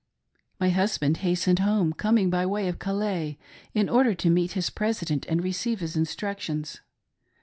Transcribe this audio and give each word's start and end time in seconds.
My 0.59 0.69
husband 0.71 1.17
hastened 1.17 1.59
home, 1.59 1.93
coming 1.93 2.31
by 2.31 2.43
way 2.47 2.67
of 2.67 2.79
Calais, 2.79 3.37
in 3.75 3.87
order 3.87 4.15
to 4.15 4.31
meet 4.31 4.53
his 4.53 4.71
president 4.71 5.27
and 5.29 5.43
receive 5.43 5.79
his 5.79 5.95
instructions. 5.95 6.81